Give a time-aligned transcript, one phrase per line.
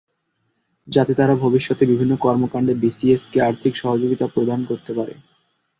[0.87, 5.19] যাতে তারা ভবিষ্যতে বিভিন্ন কর্মকাণ্ডে বিসিএএসকে আর্থিক সহযোগিতা প্রদান করতে পারেন।